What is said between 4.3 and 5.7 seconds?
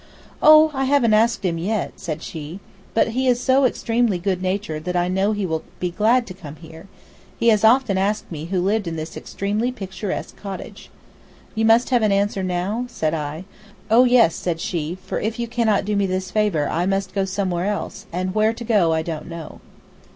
natured that I know he will